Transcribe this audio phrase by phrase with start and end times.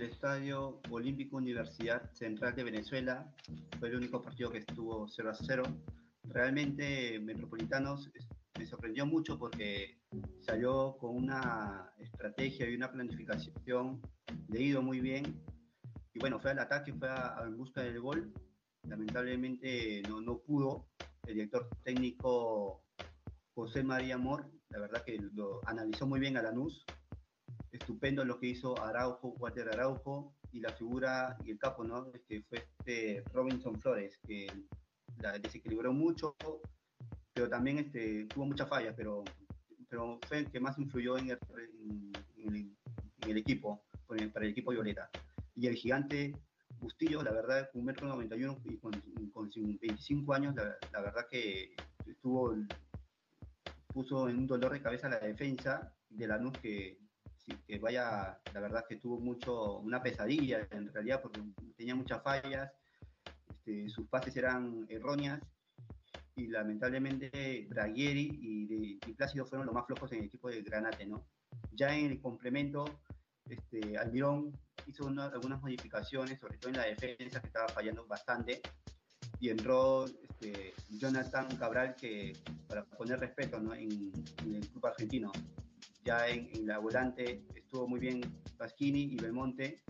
[0.00, 3.30] el Estadio Olímpico Universidad Central de Venezuela.
[3.78, 5.62] Fue el único partido que estuvo 0 a 0.
[6.24, 8.10] Realmente Metropolitanos
[8.58, 10.00] me sorprendió mucho porque
[10.40, 14.00] salió con una estrategia y una planificación
[14.48, 15.44] leído muy bien.
[16.14, 18.32] Y bueno, fue al ataque, fue a, en busca del gol.
[18.84, 20.88] Lamentablemente no, no pudo.
[21.26, 22.84] El director técnico
[23.54, 26.86] José María Amor, la verdad que lo analizó muy bien a Lanús.
[27.80, 32.10] Estupendo lo que hizo Araujo, Walter Araujo, y la figura y el capo, ¿no?
[32.28, 34.46] Que fue este Robinson Flores, que
[35.18, 36.36] la desequilibró mucho,
[37.32, 39.24] pero también este, tuvo muchas fallas, pero,
[39.88, 41.38] pero fue el que más influyó en el,
[42.36, 42.76] en,
[43.26, 45.10] el, equipo, para el equipo Violeta.
[45.54, 46.34] Y el gigante
[46.78, 48.92] Bustillo, la verdad, un metro 91 y con,
[49.32, 51.74] con 25 años, la, la verdad que
[52.06, 52.54] estuvo
[53.88, 56.98] puso en un dolor de cabeza la defensa de Lanús que,
[57.66, 61.40] que vaya, la verdad que tuvo mucho, una pesadilla en realidad porque
[61.76, 62.70] tenía muchas fallas,
[63.50, 65.40] este, sus pases eran erróneas
[66.36, 71.26] y lamentablemente Braguieri y, Plácido fueron los más flojos en el equipo de Granate, ¿no?
[71.72, 72.86] Ya en el complemento,
[73.44, 78.62] este, Almirón hizo algunas modificaciones, sobre todo en la defensa que estaba fallando bastante,
[79.40, 82.32] y entró este, Jonathan Cabral, que
[82.66, 83.74] para poner respeto ¿no?
[83.74, 84.12] en,
[84.54, 85.32] el club argentino.
[86.04, 88.20] Ya en, la volante estuvo muy bien
[88.56, 89.82] Pasquini y Belmonte,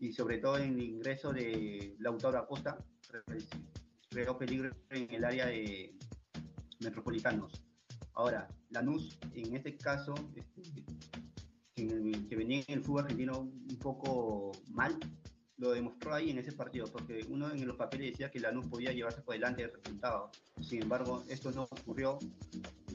[0.00, 2.76] y sobre todo en el ingreso de Lautaro Acosta,
[4.10, 5.94] creó peligro en el área de
[6.80, 7.62] metropolitanos.
[8.14, 10.62] Ahora, Lanús, en este caso, este,
[11.74, 14.98] que venía en el fútbol argentino un poco mal,
[15.58, 18.92] lo demostró ahí en ese partido, porque uno en los papeles decía que Lanús podía
[18.92, 20.30] llevarse por delante el resultado.
[20.60, 22.18] Sin embargo, esto no ocurrió.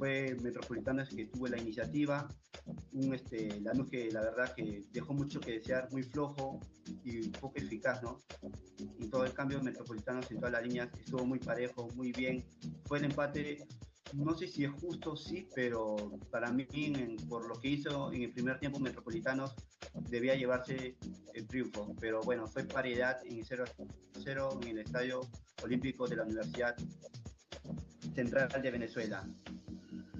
[0.00, 2.26] Fue Metropolitanos que tuvo la iniciativa,
[2.92, 6.58] un este, Lanús que la verdad que dejó mucho que desear, muy flojo
[7.04, 8.18] y poco eficaz, ¿no?
[8.98, 12.46] Y todo el cambio de Metropolitanos en todas las líneas estuvo muy parejo, muy bien.
[12.86, 13.66] Fue el empate
[14.14, 16.66] no sé si es justo, sí, pero para mí,
[17.28, 19.54] por lo que hizo en el primer tiempo Metropolitanos,
[20.08, 20.96] debía llevarse
[21.34, 21.94] el triunfo.
[22.00, 25.20] Pero bueno, fue paridad en 0-0 en el Estadio
[25.62, 26.74] Olímpico de la Universidad
[28.14, 29.28] Central de Venezuela.